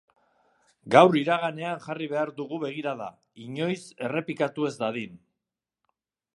Gaur 0.95 1.17
iraganean 1.19 1.83
jarri 1.83 2.07
behar 2.15 2.31
dugu 2.41 2.59
begirada, 2.65 3.11
inoiz 3.45 3.79
errepikatu 4.09 4.69
ez 4.71 4.75
dadin. 4.85 5.25